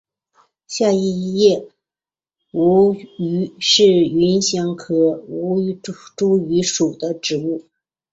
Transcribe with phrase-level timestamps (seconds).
[0.65, 1.67] 三刈叶
[2.53, 4.95] 吴萸是芸香科
[5.27, 5.91] 吴茱
[6.39, 7.63] 萸属的植物。